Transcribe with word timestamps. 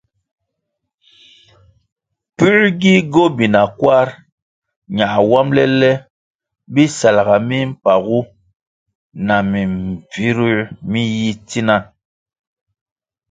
Pue 2.35 2.55
gi 2.81 2.93
gobina 3.13 3.61
kwarʼ 3.79 4.11
na 4.95 5.05
wambʼle 5.31 5.63
le 5.81 5.91
bisalʼga 6.73 7.35
mimpagu 7.49 8.19
na 9.25 9.35
mimbvire 9.51 10.49
mi 10.89 11.01
yi 11.17 11.31
tsina? 11.47 11.75